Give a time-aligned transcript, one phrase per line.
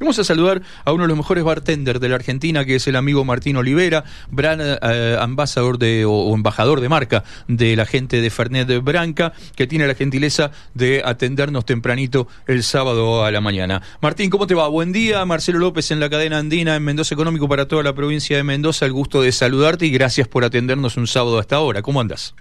[0.00, 2.96] Vamos a saludar a uno de los mejores bartenders de la Argentina, que es el
[2.96, 9.34] amigo Martín Olivera, brand eh, o, embajador de marca de la gente de Fernet Branca,
[9.54, 13.82] que tiene la gentileza de atendernos tempranito el sábado a la mañana.
[14.00, 14.68] Martín, ¿cómo te va?
[14.68, 18.38] Buen día, Marcelo López en la cadena andina en Mendoza Económico para toda la provincia
[18.38, 18.86] de Mendoza.
[18.86, 21.82] El gusto de saludarte y gracias por atendernos un sábado hasta ahora.
[21.82, 22.34] ¿Cómo andas?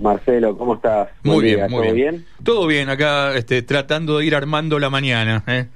[0.00, 1.08] Marcelo, ¿cómo estás?
[1.22, 2.24] Muy bien, muy ¿Todo bien.
[2.42, 5.44] Todo bien, acá este, tratando de ir armando la mañana.
[5.46, 5.66] ¿eh?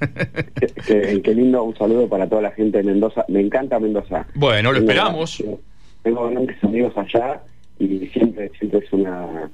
[1.23, 3.25] Qué, lindo, un saludo para toda la gente de Mendoza.
[3.29, 4.27] Me encanta Mendoza.
[4.35, 5.43] Bueno, lo esperamos.
[6.03, 7.41] Tengo grandes amigos allá
[7.79, 9.51] y siempre, siempre es una...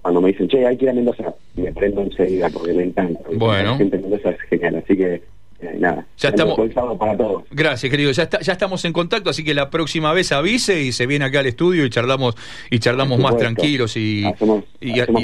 [0.00, 3.20] Cuando me dicen, che, hay que ir a Mendoza, me prendo enseguida porque me encanta.
[3.36, 3.72] Bueno.
[3.72, 5.22] La gente de Mendoza es genial, así que eh,
[5.78, 6.58] nada, ya estamos
[6.98, 7.44] para todos.
[7.50, 8.10] Gracias, querido.
[8.12, 11.40] Ya, ya estamos en contacto, así que la próxima vez avise y se viene acá
[11.40, 12.34] al estudio y charlamos
[12.70, 14.64] y charlamos más tranquilos y hacemos,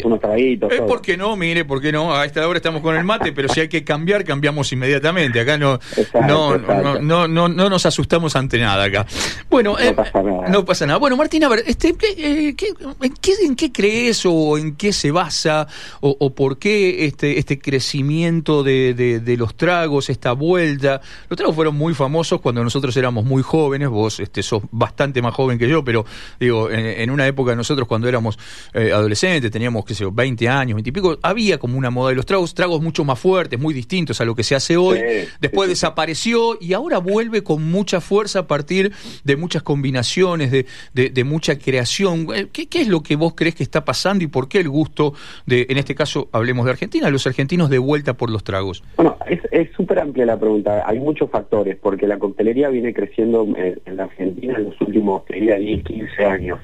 [0.05, 0.73] unos traguitos.
[0.73, 1.37] Eh, ¿Por qué no?
[1.37, 2.15] Mire, ¿por qué no?
[2.15, 5.41] A esta hora estamos con el mate, pero si hay que cambiar, cambiamos inmediatamente.
[5.41, 5.79] Acá no
[6.27, 9.07] no, no, no, no, nos asustamos ante nada acá.
[9.49, 10.49] Bueno, no, eh, pasa nada.
[10.49, 10.99] no pasa nada.
[10.99, 15.11] Bueno, Martín, a ver, este, ¿qué, en, qué, ¿en qué crees o en qué se
[15.11, 15.67] basa
[16.01, 21.01] o, por qué este, este crecimiento de, de, de los tragos, esta vuelta.
[21.29, 25.35] Los tragos fueron muy famosos cuando nosotros éramos muy jóvenes, vos este, sos bastante más
[25.35, 26.05] joven que yo, pero
[26.39, 28.39] digo, en, una época nosotros cuando éramos
[28.73, 32.11] eh, adolescentes, teníamos, qué sé yo, 20 años, 20 y pico, había como una moda
[32.11, 35.01] de los tragos, tragos mucho más fuertes, muy distintos a lo que se hace hoy.
[35.41, 38.93] Después desapareció y ahora vuelve con mucha fuerza a partir
[39.25, 42.29] de muchas combinaciones, de, de, mucha creación.
[42.35, 44.69] Eh, ¿Qué, ¿Qué, es lo que vos crees que está pasando y por qué el
[44.69, 45.15] gusto
[45.47, 48.83] de, en este caso, hablemos de Argentina, los argentinos de vuelta por los tragos?
[48.97, 50.83] Bueno, es súper amplia la pregunta.
[50.87, 55.85] Hay muchos factores, porque la coctelería viene creciendo en, la Argentina en los últimos, 10,
[55.85, 56.59] 15 años.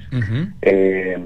[0.62, 1.24] Eh,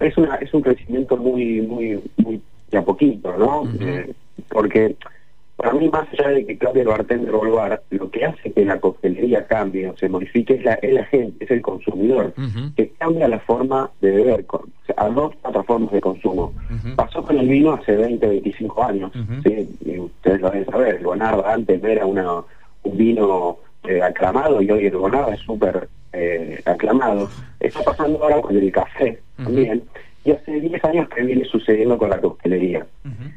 [0.00, 2.40] es, una, es un crecimiento muy, muy, muy
[2.70, 3.70] de a poquito, ¿no?
[3.80, 4.12] Eh,
[4.48, 4.96] porque
[5.58, 8.52] para mí, más allá de que cambie el bartender o el bar, lo que hace
[8.52, 12.32] que la coctelería cambie o se modifique es la, gente, es el consumidor,
[12.76, 16.54] que cambia la forma de beber, o sea, adopta otras formas de consumo.
[16.94, 19.10] Pasó con el vino hace 20, 25 años,
[19.42, 19.68] ¿sí?
[19.84, 22.34] y ustedes lo deben saber, el Bonarda antes era una,
[22.84, 27.28] un vino eh, aclamado y hoy el Bonarda es súper eh, aclamado.
[27.58, 29.82] Está pasando ahora con el café también,
[30.24, 32.86] y hace 10 años que viene sucediendo con la coctelería.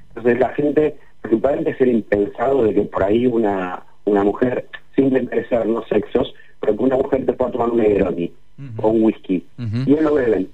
[0.09, 0.95] Entonces la gente
[1.31, 6.75] principalmente ser impensado de que por ahí una, una mujer, sin interesar los sexos, pero
[6.75, 8.33] que una mujer te pueda tomar un Negroni
[8.77, 10.49] o un whisky, y él lo beben.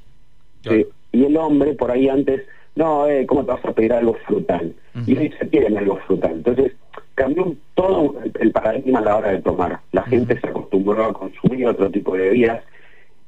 [1.12, 2.44] y el hombre por ahí antes,
[2.76, 4.72] no, eh, ¿cómo te vas a pedir algo frutal?
[5.08, 6.34] Y hoy se piden algo frutal.
[6.34, 6.74] Entonces,
[7.16, 9.80] cambió todo el, paradigma a la hora de tomar.
[9.92, 12.64] La gente se acostumbró a consumir otro tipo de bebidas,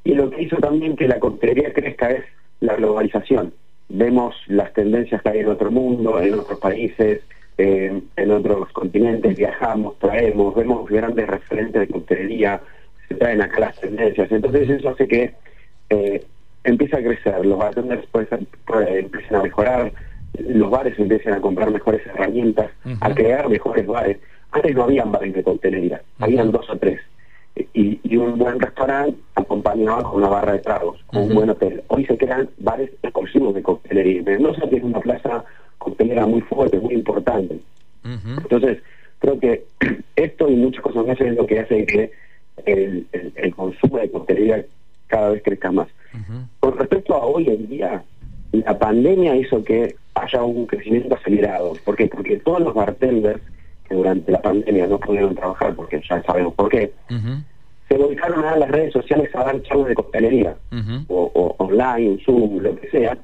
[0.03, 2.25] y lo que hizo también que la coctelería crezca es
[2.59, 3.53] la globalización.
[3.89, 7.21] Vemos las tendencias que hay en otro mundo, en otros países,
[7.59, 12.61] en otros continentes, viajamos, traemos, vemos grandes referentes de coctelería,
[13.07, 14.31] se traen acá las tendencias.
[14.31, 15.33] Entonces eso hace que
[15.89, 16.25] eh,
[16.63, 18.07] empiece a crecer, los bartenders
[18.87, 19.91] empiecen a mejorar,
[20.37, 22.71] los bares empiecen a comprar mejores herramientas,
[23.01, 24.17] a crear mejores bares.
[24.51, 27.01] Antes no habían bares de coctelería, habían dos o tres
[27.73, 31.83] y, un buen restaurante acompañado con una barra de tragos, con un buen hotel.
[31.87, 34.23] Hoy se crean bares exclusivos de coctelería.
[34.23, 35.43] Mendoza tiene una plaza
[35.79, 37.59] coctelera muy fuerte, muy importante.
[38.03, 38.77] Entonces,
[39.19, 39.65] creo que
[40.15, 42.11] esto y muchas cosas más es lo que hace que
[42.65, 43.07] el,
[43.55, 44.65] consumo de coctelería
[45.07, 45.87] cada vez crezca más.
[46.59, 48.03] Con respecto a hoy en día,
[48.51, 51.73] la pandemia hizo que haya un crecimiento acelerado.
[51.83, 52.07] ¿Por qué?
[52.07, 53.41] Porque todos los bartenders
[53.87, 56.91] que durante la pandemia no pudieron trabajar, porque ya sabemos por qué,
[57.87, 60.55] se volcaron a las redes sociales a dar charlas de coctelería,
[61.07, 63.17] o, online, Zoom, lo que sea,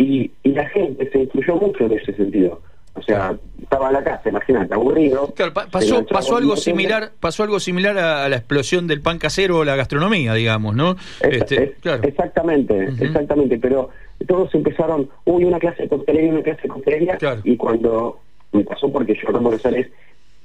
[0.00, 2.62] y, y la gente se influyó mucho en ese sentido.
[2.94, 5.32] O sea, estaba en la casa, imagínate, aburrido.
[5.34, 9.64] Claro, pasó, pasó algo similar, pasó algo similar a, la explosión del pan casero o
[9.64, 10.96] la gastronomía, digamos, ¿no?
[11.20, 13.90] este, Exactamente, exactamente, pero
[14.26, 18.18] todos empezaron, uy, una clase de coctelería, una clase de coctelería, y cuando
[18.52, 19.88] me pasó porque yo en Buenos Aires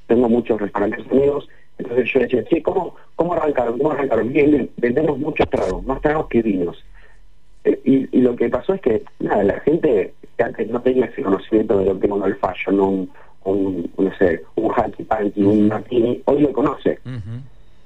[0.07, 1.47] tengo muchos restaurantes amigos,
[1.77, 3.77] entonces yo decía, sí, ¿cómo, cómo arrancaron?
[3.77, 4.31] ¿Cómo arrancaron?
[4.31, 6.77] Bien, vendemos muchos tragos, más tragos que vinos.
[7.65, 11.23] Eh, y, lo que pasó es que, nada, la gente que antes no tenía ese
[11.23, 13.09] conocimiento de lo que es un old fashion, un,
[13.43, 16.99] un, no sé, un hacky panky, un martini, hoy lo conoce.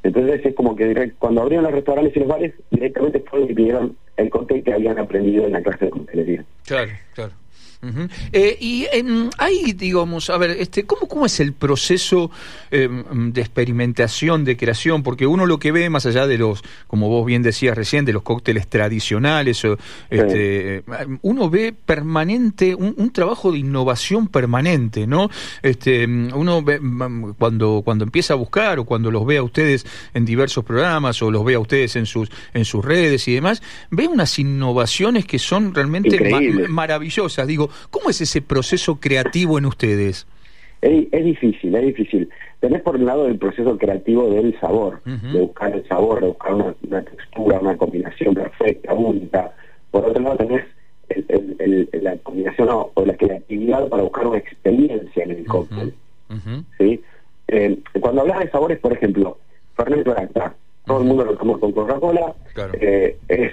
[0.04, 3.98] Entonces es como que cuando abrieron los restaurantes y los bares, directamente fueron y pidieron
[4.18, 6.46] el cóctel que habían aprendido en la clase de coctelería.
[6.66, 7.32] Claro, claro.
[7.82, 12.30] Eh, y eh, ahí, digamos, a ver, este, ¿cómo, cómo es el proceso
[12.72, 15.02] em, de experimentación, de creación?
[15.02, 18.12] Porque uno lo que ve, más allá de los, como vos bien decías recién, de
[18.12, 19.64] los cócteles tradicionales,
[20.10, 20.84] este,
[21.22, 25.30] uno ve permanente, un, trabajo de innovación permanente, ¿no?
[25.64, 26.80] Este, uno ve,
[27.38, 31.32] cuando, cuando empieza a buscar o cuando los ve a ustedes en diversos programas o
[31.32, 35.40] los ve a ustedes en sus, en sus redes y demás, ve unas innovaciones que
[35.40, 37.48] son realmente maravillosas.
[37.48, 40.28] Digo, ¿cómo es ese proceso creativo en ustedes?
[40.82, 42.30] Es, difícil, es difícil.
[42.62, 46.54] Tenés por un lado el proceso creativo del sabor, de buscar el sabor, de buscar
[46.54, 49.52] una, textura, una combinación perfecta, única.
[49.92, 50.64] Por otro lado tenés
[52.02, 55.94] la combinación o, la creatividad para buscar una experiencia en el cóctel.
[56.78, 57.02] ¿sí?
[57.50, 59.38] Eh, cuando hablas de sabores, por ejemplo,
[59.76, 60.56] Fernet Branca,
[60.86, 62.36] todo el mundo lo toma con Coca-Cola,
[62.80, 63.52] eh, es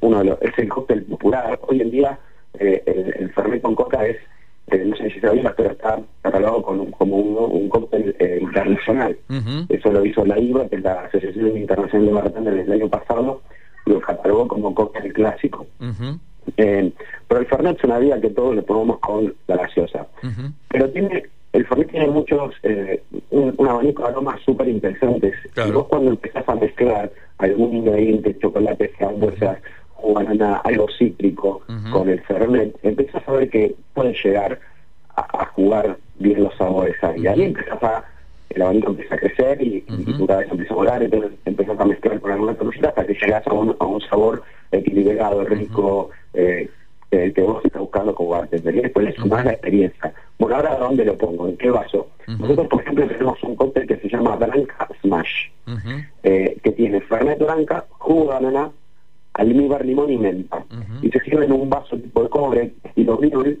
[0.00, 1.58] uno de los, es el cóctel popular.
[1.66, 2.18] Hoy en día
[2.58, 4.16] eh, el, el, Fernet con Coca es,
[4.86, 9.16] no sé si se sabía, pero está catalogado con, como un, cóctel internacional.
[9.68, 13.42] Eso lo hizo la IVA, que es la Asociación Internacional de Bartenders el año pasado,
[13.86, 15.66] lo catalogó como cóctel clásico.
[16.56, 20.06] pero el Fernet es una vida que todos le ponemos con la gaseosa.
[20.68, 21.24] Pero tiene
[21.54, 25.34] el Fernet tiene muchos, eh, un, abanico de aromas súper interesantes.
[25.64, 29.58] Y vos cuando empezás a mezclar algún ingrediente, chocolate, frambuesas
[30.04, 34.60] o banana, algo cítrico con el Fernet, empezás a ver que puede llegar
[35.16, 37.22] a, jugar bien los sabores ahí.
[37.22, 38.04] Y ahí empezás a,
[38.50, 42.20] el abanico empieza a crecer y, tu cabeza empieza a volar, entonces empezás a mezclar
[42.20, 46.68] con alguna cosita hasta que llegas a un, a un sabor equilibrado, rico, eh,
[47.10, 48.74] el que vos estás buscando como bartender.
[48.74, 50.12] Y después le sumás la experiencia.
[50.38, 51.48] Bueno, ahora ¿dónde lo pongo?
[51.48, 52.08] ¿En qué vaso?
[52.26, 55.48] Nosotros, por ejemplo, tenemos un cóctel que se llama Branca Smash,
[56.22, 58.70] eh, que tiene Fernet Branca, jugo de banana,
[59.34, 60.64] almíbar, limón y menta.
[61.02, 63.60] Y se sirve en un vaso tipo de cobre, estilo vinul,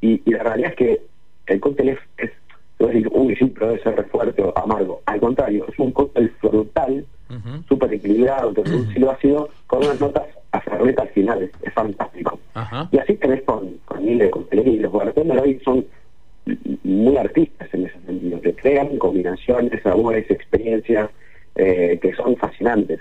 [0.00, 1.02] y, y la realidad es que
[1.46, 2.30] el cóctel es, es
[2.78, 5.02] decir, uy, sí, pero debe ser fuerte o amargo.
[5.06, 7.04] Al contrario, es un cóctel frutal,
[7.66, 12.38] súper equilibrado, que uh ha ácido, con unas notas a Fernet al final, es, fantástico.
[12.90, 15.86] Y así tenés con, con miles de coctelería y los bartenders hoy son
[16.84, 21.08] muy artistas en ese sentido, que crean combinaciones, sabores, experiencias
[21.54, 23.00] eh, que son fascinantes.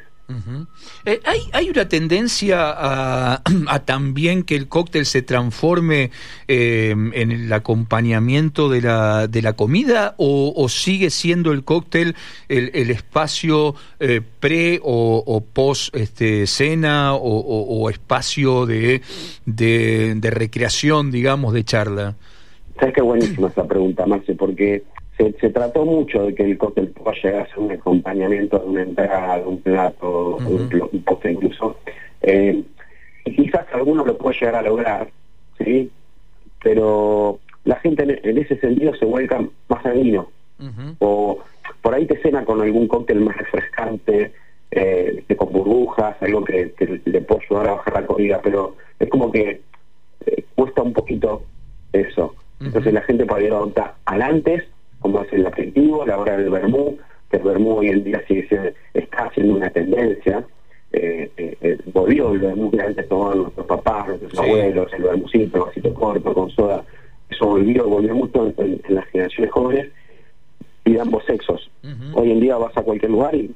[1.05, 6.11] Eh, ¿hay, ¿Hay una tendencia a, también que el cóctel se transforme
[6.47, 12.15] eh, en el acompañamiento de la, de la comida o, sigue siendo el cóctel
[12.47, 19.01] el, el espacio eh, pre o, post este, cena o, espacio de,
[19.45, 22.15] de, recreación, digamos, de charla?
[22.79, 24.83] Sabes qué buenísima esa pregunta, Marce, porque
[25.39, 28.81] se, trató mucho de que el cóctel pueda llegar a ser un acompañamiento de una
[28.81, 31.77] entrada, de un plato, un, postre incluso.
[32.21, 32.63] Eh,
[33.25, 35.09] y quizás alguno lo puede llegar a lograr,
[35.57, 35.91] ¿sí?
[36.63, 40.31] Pero la gente en, ese sentido se vuelca más al vino.
[40.99, 41.39] O
[41.81, 44.31] por ahí te cena con algún cóctel más refrescante,
[44.69, 46.73] eh, con burbujas, algo que,
[47.05, 49.61] le puede ayudar a bajar la comida, pero es como que
[50.25, 51.43] eh, cuesta un poquito
[51.93, 52.35] eso.
[52.59, 54.63] Entonces la gente podría adoptar al antes
[55.01, 56.97] como es el aperitivo, la hora del vermú,
[57.29, 60.45] que el vermú hoy en día sigue, está haciendo una tendencia.
[60.93, 65.65] Eh, eh, eh, volvió el vermú que antes tomaban nuestros papás, nuestros abuelos, el vermucito,
[65.65, 66.83] vasito corto, con soda.
[67.29, 69.87] Eso volvió, volvió mucho en, las generaciones jóvenes
[70.85, 71.69] y de ambos sexos.
[72.13, 73.53] Hoy en día vas a cualquier lugar y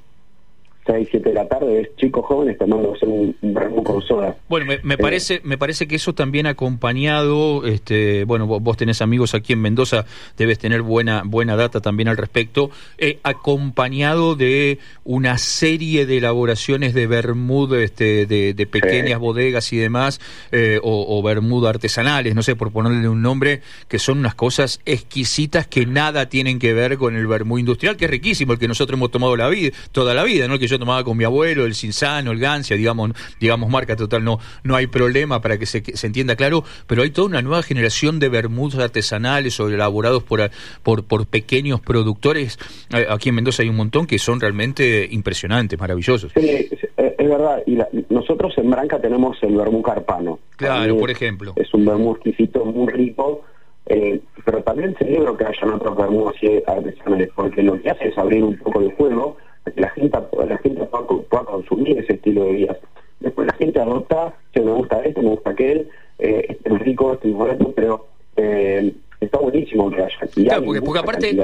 [0.86, 4.36] 6, 7 de la tarde, es chicos jóvenes tomándose un, un con soda.
[4.48, 9.34] Bueno, me, eh, parece me parece que eso también acompañado, este bueno, vos, tenés amigos
[9.34, 10.06] aquí en Mendoza,
[10.38, 16.94] debes tener buena buena data también al respecto, eh, acompañado de una serie de elaboraciones
[16.94, 20.20] de vermut este, de, pequeñas bodegas y demás,
[20.52, 25.68] eh, o, o artesanales, no sé, por ponerle un nombre, que son unas cosas exquisitas
[25.68, 28.98] que nada tienen que ver con el vermú industrial, que es riquísimo, el que nosotros
[28.98, 30.60] hemos tomado la vida, toda la vida, ¿no?
[30.60, 34.40] que yo tomaba con mi abuelo, el Cinzano, el Gancia, digamos, digamos marca total, no,
[34.64, 38.20] no hay problema para que se, se entienda claro, pero hay toda una nueva generación
[38.20, 40.50] de bermudas artesanales o elaborados por,
[40.84, 42.58] por, por pequeños productores.
[42.94, 46.32] Eh, aquí en Mendoza hay un montón que son realmente impresionantes, maravillosos.
[46.36, 47.64] Sí, es, verdad.
[47.66, 47.78] Y
[48.14, 50.40] nosotros en Branca tenemos el vermú carpano.
[50.58, 51.54] Claro, por ejemplo.
[51.56, 53.44] Es un vermú exquisito, muy rico.
[53.88, 58.18] Eh, pero también celebro que hayan otros vermú así artesanales, porque lo que hace es
[58.18, 59.38] abrir un poco de juego
[59.76, 60.18] la gente,
[60.48, 62.78] la gente pueda, consumir ese estilo de vida.
[63.20, 67.14] Después la gente adopta, si me gusta esto, me gusta aquel, eh, este es rico,
[67.14, 67.36] este es
[67.76, 68.08] pero
[68.38, 71.38] eh, está buenísimo que haya claro, porque, aparte,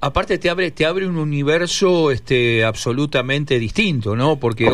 [0.00, 4.36] aparte te abre te abre un universo este absolutamente distinto, ¿no?
[4.38, 4.68] Porque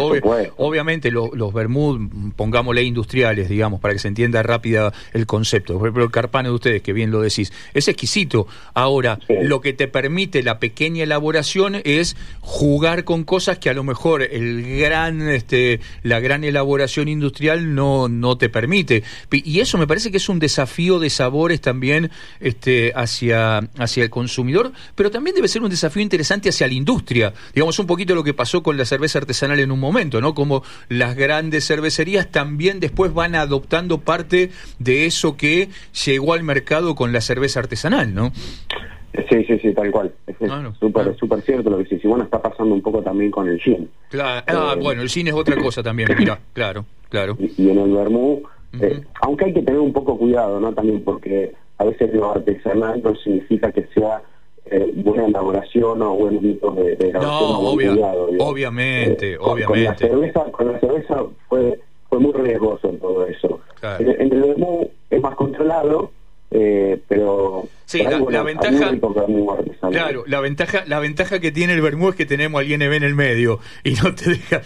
[0.56, 5.78] obviamente los, los Bermud, pongámosle industriales, digamos, para que se entienda rápida el concepto.
[5.78, 8.46] Por ejemplo, el carpano de ustedes, que bien lo decís, es exquisito.
[8.74, 13.84] Ahora, lo que te permite la pequeña elaboración es jugar con cosas que a lo
[13.84, 19.02] mejor el gran este la gran elaboración industrial no no te permite.
[19.30, 22.01] Y eso me parece que es un desafío de sabores también
[22.40, 27.32] este hacia hacia el consumidor, pero también debe ser un desafío interesante hacia la industria.
[27.54, 30.34] Digamos un poquito lo que pasó con la cerveza artesanal en un momento, ¿no?
[30.34, 35.68] Como las grandes cervecerías también después van adoptando parte de eso que
[36.04, 38.32] llegó al mercado con la cerveza artesanal, ¿no?
[39.28, 40.12] Sí, sí, sí, tal cual.
[40.26, 40.36] Es
[40.80, 42.00] súper súper cierto lo que sí.
[42.02, 43.90] Y bueno, está pasando un poco también con el gin.
[44.08, 44.44] Claro.
[44.46, 47.36] Ah, eh, bueno, el gin es otra cosa también, mira, claro, claro.
[47.38, 48.42] Y, en el vermú,
[48.80, 50.72] eh, aunque hay que tener un poco cuidado, ¿no?
[50.72, 54.22] También porque a veces lo artesanal no significa que sea
[54.66, 57.58] eh, buena elaboración o buenos mitos de, de No,
[58.38, 59.66] obviamente, obviamente.
[59.66, 63.60] Con la cerveza, con la cerveza fue fue muy riesgoso en todo eso.
[63.98, 66.10] En, en, el es más controlado
[66.54, 68.90] eh, pero sí, la, ventaja
[69.90, 73.02] claro la ventaja la ventaja que tiene el Bermú es que tenemos al INB en
[73.02, 74.62] el medio y no te deja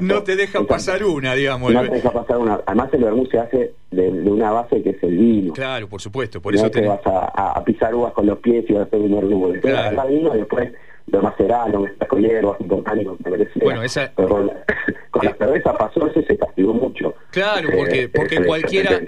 [0.00, 2.60] no te, deja pasar una digamos no te deja pasar una.
[2.66, 5.52] Además el Bermú se hace de, una base que es el vino.
[5.52, 8.82] Claro por supuesto por eso te vas a, pisar uvas con los pies y vas
[8.82, 10.08] a hacer un Bermú después claro.
[10.08, 10.72] vino y después
[11.06, 13.18] lo macerás lo mezclas con hierbas botánicos
[13.62, 17.14] bueno esa con la cerveza pasó eso se castigó mucho.
[17.30, 19.00] Claro porque eh, porque cualquiera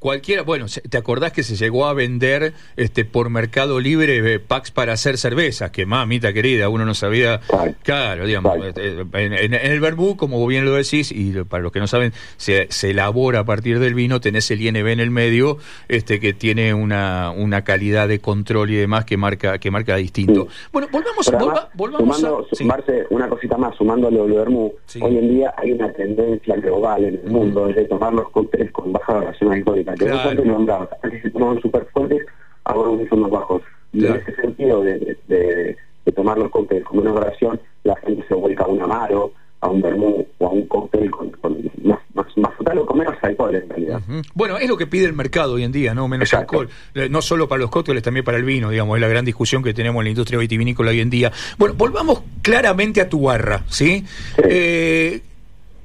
[0.00, 4.72] cualquiera, bueno, ¿te acordás que se llegó a vender este por Mercado Libre eh, packs
[4.72, 5.70] para hacer cervezas?
[5.70, 7.40] Que mamita querida, uno no sabía.
[7.84, 11.86] Claro, digamos, eh, en, el Verbú, como bien lo decís, y para los que no
[11.86, 16.18] saben, se, se, elabora a partir del vino, tenés el INB en el medio, este
[16.18, 20.48] que tiene una, una calidad de control y demás que marca que marca distinto.
[20.72, 21.30] Bueno, volvamos,
[21.74, 22.30] volvamos a...
[22.52, 27.20] Sumarse una cosita más, sumando lo del hoy en día hay una tendencia global en
[27.22, 30.44] el mundo de tomar los cócteles con baja relación alcohólica que claro.
[30.44, 32.26] no antes se tomaban súper fuertes,
[32.64, 33.62] ahora son más bajos.
[33.92, 38.24] Y en ese sentido de, de, de, tomar los cócteles como una oración, la gente
[38.28, 41.98] se vuelca a un amaro, a un vermú o a un cóctel con, con más,
[42.14, 44.00] más, más o con menos alcohol en realidad.
[44.34, 46.08] Bueno, es lo que pide el mercado hoy en día, ¿no?
[46.08, 46.68] Menos alcohol.
[46.94, 49.62] Eh, no solo para los cócteles, también para el vino, digamos, es la gran discusión
[49.62, 51.32] que tenemos en la industria vitivinícola hoy en día.
[51.58, 54.04] Bueno, volvamos claramente a tu barra, ¿sí?
[54.36, 54.42] sí.
[54.44, 55.22] Eh,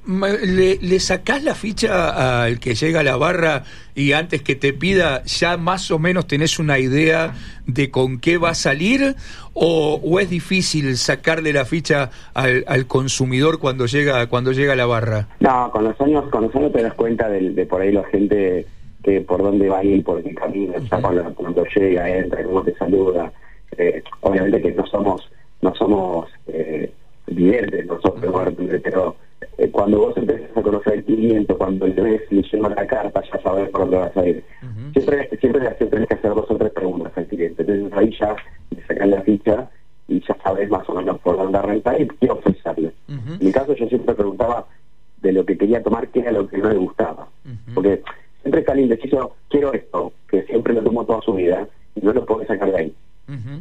[0.08, 3.64] ¿Le, ¿Le sacás la ficha al que llega a la barra
[3.96, 7.34] y antes que te pida ya más o menos tenés una idea
[7.66, 9.16] de con qué va a salir?
[9.54, 15.28] ¿O, es difícil sacarle la ficha al, consumidor cuando llega cuando llega a la barra?
[15.40, 18.66] No, con los años, con los años te das cuenta de, por ahí la gente
[19.04, 22.64] que por dónde va a ir, por qué camino, ya cuando, cuando, llega, entra, cómo
[22.64, 23.32] te saluda.
[23.78, 25.30] Eh, obviamente que no somos
[25.62, 26.92] no somos eh,
[27.28, 29.16] videntes nosotros, pero
[29.58, 33.42] eh, cuando vos empiezas a conocer el cliente, cuando le ves leyendo la carta, ya
[33.42, 34.44] sabes por dónde vas a ir.
[34.92, 37.62] Siempre siempre tenés que hacer dos o tres preguntas al cliente.
[37.62, 38.36] Entonces ahí ya
[38.72, 39.70] le sacas la ficha
[40.08, 42.92] y ya sabes más o menos por dónde arrancar y qué ofrecerle.
[43.08, 44.66] En mi caso yo siempre preguntaba
[45.22, 47.28] de lo que quería tomar, qué era lo que no le gustaba.
[47.74, 48.04] Porque
[48.42, 52.12] siempre está el indeciso, quiero esto, que siempre lo tomo toda su vida, y no
[52.12, 52.96] lo puedo sacar de ahí.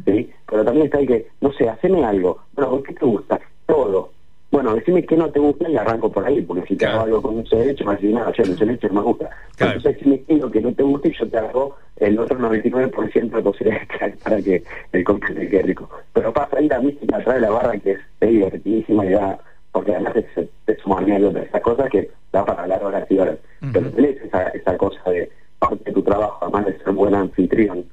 [0.05, 0.29] ¿sí?
[0.47, 2.39] Pero también está el que, no sé, haceme algo.
[2.53, 3.39] Bueno, ¿qué te gusta?
[3.65, 4.11] Todo
[4.55, 7.21] bueno, decime que no te gusta y arranco por ahí, porque si te hago algo
[7.21, 9.29] con un derecho, me decís, nada, yo no sé leche, me gusta.
[9.55, 9.77] Claro.
[9.77, 13.41] Entonces, decime que que no te gusta y yo te hago el otro 99% de
[13.41, 15.89] posibilidades que hay para que el cóctel te quede rico.
[16.13, 19.39] Pero pasa ahí la mística atrás de la barra que es, divertidísima y da,
[19.71, 23.37] porque además es, es una anécdota, esa cosa que da para hablar horas y horas.
[23.71, 25.29] Pero tenés esa, esa cosa de
[25.59, 27.85] parte de tu trabajo, además de ser buen anfitrión,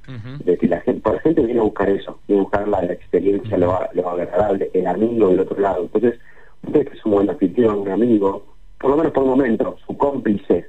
[0.44, 2.84] de que la gente, por la gente viene a buscar eso, viene a buscar la,
[2.84, 5.82] experiencia, lo, lo agradable, el amigo del otro lado.
[5.82, 6.18] Entonces,
[6.66, 8.51] usted que es un buen anfitrión, un amigo,
[8.82, 10.66] por lo menos por un momento, su cómplice,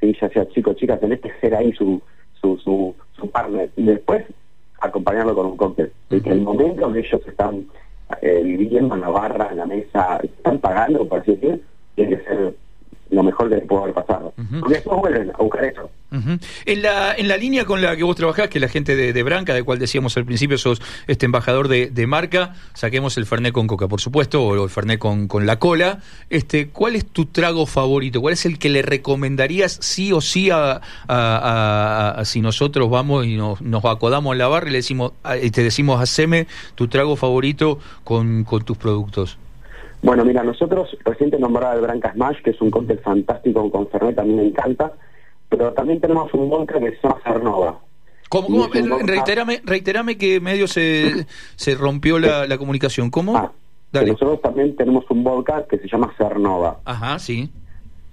[0.00, 0.16] ¿sí?
[0.20, 2.00] ya sea chico o chica, tenés que ser ahí su,
[2.40, 4.24] su, su, su partner y después
[4.80, 5.92] acompañarlo con un cóctel.
[6.08, 7.66] Que el momento que ellos están
[8.22, 11.62] eh, viviendo en la barra, en la mesa, están pagando, por así decir,
[11.94, 12.54] tiene que ser
[13.10, 14.32] lo mejor que les puede haber pasado.
[14.60, 15.90] Porque después vuelven a buscar eso.
[16.66, 19.54] En, la, en la línea con la que vos trabajás, que la gente de, Branca,
[19.54, 23.66] de cual decíamos al principio, sos este embajador de, de, marca, saquemos el Fernet con
[23.66, 26.00] coca, por supuesto, o el Fernet con, con la cola.
[26.30, 28.20] Este, ¿Cuál es tu trago favorito?
[28.20, 33.36] ¿Cuál es el que le recomendarías sí o sí a, a, si nosotros vamos y
[33.36, 37.16] nos, nos acodamos en la barra y le decimos, y te decimos, haceme tu trago
[37.16, 39.38] favorito con, con tus productos?
[40.02, 44.18] Bueno, mira, nosotros reciente nombrado el Branca Smash, que es un cóctel fantástico con Fernet,
[44.18, 44.92] a mí me encanta,
[45.52, 47.78] pero también tenemos un Monca que se llama Cernova.
[48.30, 48.70] ¿Cómo?
[48.70, 48.98] cómo?
[49.00, 53.10] Reiterame, reiterame que medio se, se rompió la, la comunicación.
[53.10, 53.36] ¿Cómo?
[53.36, 53.52] Ah,
[53.92, 56.80] nosotros también tenemos un vodka que se llama Cernova.
[56.86, 57.50] Ajá, sí.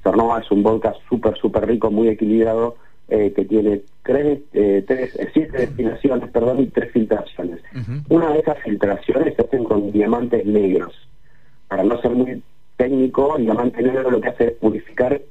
[0.04, 2.76] Cernova es un vodka súper, súper rico, muy equilibrado,
[3.08, 7.62] eh, que tiene tres, eh, tres, eh, siete destilaciones, perdón, y tres filtraciones.
[8.10, 10.94] Una de esas filtraciones se hacen con diamantes negros.
[11.70, 12.44] Para no ser muy
[12.76, 15.22] técnico, el diamante negro lo que hace es purificar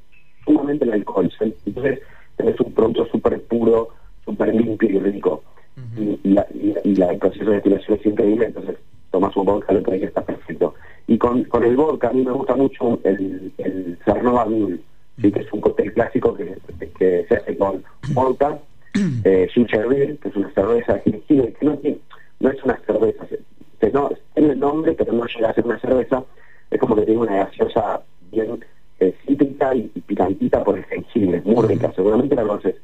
[0.45, 1.31] sumamente el alcohol.
[1.65, 1.99] Entonces,
[2.37, 3.89] tenés un producto súper puro,
[4.25, 5.43] súper limpio y rico.
[5.97, 8.77] y, la, y, el proceso de destilación es increíble, entonces
[9.11, 10.73] tomas un vodka, lo que está perfecto.
[11.07, 14.79] Y con, con el vodka a mí me gusta mucho el, el Cernova Mule,
[15.21, 15.31] ¿sí?
[15.31, 16.57] que es un cóctel clásico que,
[16.97, 18.59] que se hace con vodka,
[19.23, 21.11] eh, ginger beer, que es una cerveza que
[21.61, 21.97] no, tiene,
[22.39, 23.25] no es una cerveza,
[23.79, 26.23] se, no, tiene el nombre, pero no llega a ser una cerveza,
[26.69, 28.63] es como que tiene una gaseosa bien
[28.99, 32.75] eh, cítrica y, picantita por el jengibre, muy rica, seguramente la conoces.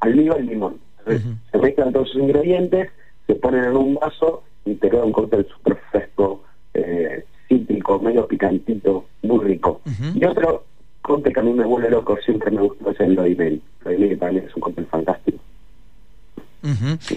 [0.00, 0.80] Al vivo el limón.
[1.06, 2.90] Se mezclan todos sus ingredientes,
[3.26, 8.26] se ponen en un vaso y te queda un cóctel súper fresco, eh, cítrico, medio
[8.26, 9.80] picantito, muy rico.
[10.14, 10.64] Y otro
[11.00, 13.62] cóctel que a mí me vuelve loco, siempre me gustó, es el Bloody Mary.
[13.82, 15.38] Bloody Mary para mí es un cóctel fantástico.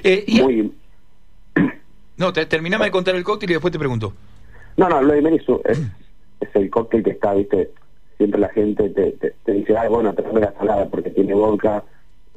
[0.04, 0.72] Eh, muy...
[2.18, 4.14] No, te, terminame de contar el cóctel y después te pregunto.
[4.78, 5.82] No, no, el Bloody Mary es,
[6.40, 7.72] es, el cóctel que está, viste,
[8.18, 11.84] siempre la gente te, te, dice, ay, bueno, tráeme la salada porque tiene vodka,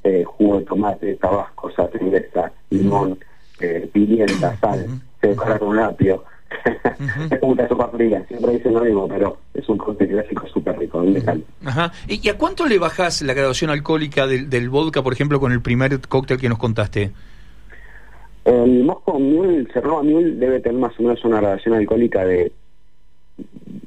[0.05, 3.19] eh, jugo de tomate, tabasco, cerveza, limón
[3.61, 4.87] eh, pimienta, sal,
[5.21, 6.25] se decora con un apio.
[7.31, 10.79] es como una sopa fría, siempre dicen lo mismo, pero es un cóctel clásico súper
[10.79, 11.05] rico,
[11.65, 11.93] Ajá.
[12.09, 15.61] ¿Y, a cuánto le bajas la graduación alcohólica del, del vodka, por ejemplo, con el
[15.61, 17.13] primer cóctel que nos contaste?
[18.45, 22.51] El Moscow Mule, el Cerrova Mule, debe tener más o menos una graduación alcohólica de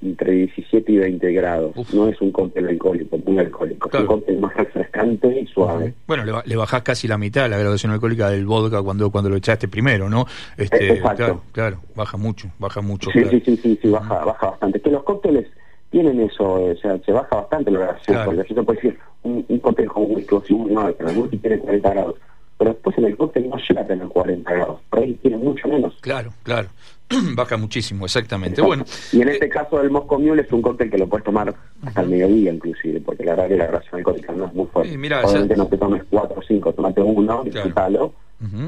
[0.01, 1.93] entre 17 y 20 grados.
[1.93, 3.89] No es un cóctel alcohólico, muy alcohólico.
[3.89, 5.93] Es un cóctel más refrescante y suave.
[6.07, 9.35] Bueno, le, le, bajás casi la mitad la graduación alcohólica del vodka cuando cuando lo
[9.35, 10.25] echaste primero, ¿no?
[10.57, 11.43] Este, Exacto.
[11.51, 13.09] Claro, baja mucho, baja mucho.
[13.11, 14.79] Sí, sí, sí, sí, baja, baja bastante.
[14.81, 15.47] que los cócteles
[15.89, 19.45] tienen eso, o sea, se baja bastante la graduación, porque yo te puedo decir, un,
[19.47, 22.15] un cóctel con whisky no, pero el whisky tiene 40 grados
[22.61, 25.67] pero después en el cóctel no llega a tener 40 grados, por ahí tiene mucho
[25.67, 25.95] menos.
[25.99, 26.67] Claro, claro.
[27.35, 28.61] Baja muchísimo, exactamente.
[28.61, 31.55] Bueno, y en este caso del Moscow Mule es un cóctel que lo puedes tomar
[31.83, 34.95] hasta el mediodía inclusive, porque la verdad que la gracia alcohólica no es muy fuerte.
[34.95, 38.13] Obviamente no te tomes 4 o cinco, tomate uno, disfrútalo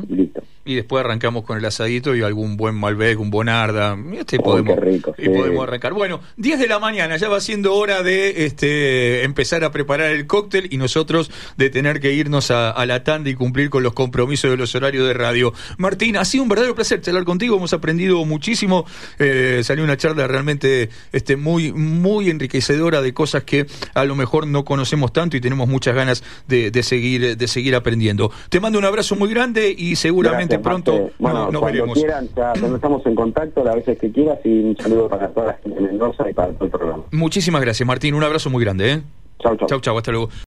[0.10, 0.44] y listo.
[0.66, 3.98] Y después arrancamos con el asadito y algún buen Malbec, un Bonarda.
[4.18, 4.78] Este podemos,
[5.18, 5.94] y podemos arrancar.
[5.94, 10.26] Bueno, 10 de la mañana, ya va siendo hora de este empezar a preparar el
[10.26, 14.52] cóctel y nosotros de tener que irnos a, la tanda y cumplir con los compromisos
[14.52, 15.54] de los horarios de radio.
[15.78, 18.86] Martín, ha sido un verdadero placer charlar contigo, hemos aprendido muchísimo,
[19.20, 24.48] eh, salió una charla realmente este, muy, muy enriquecedora de cosas que a lo mejor
[24.48, 28.32] no conocemos tanto y tenemos muchas ganas de, de seguir, de seguir aprendiendo.
[28.50, 31.98] Te mando un abrazo muy grande y seguramente pronto bueno, nos cuando veremos.
[31.98, 35.54] quieran, ya estamos en contacto las veces que quieras y un saludo para toda la
[35.54, 37.04] gente de Mendoza y para todo el programa.
[37.12, 38.14] Muchísimas gracias, Martín.
[38.14, 38.92] Un abrazo muy grande.
[38.92, 39.02] ¿eh?
[39.40, 39.68] Chau, chau.
[39.68, 39.98] Chau, chau.
[39.98, 40.30] Hasta luego.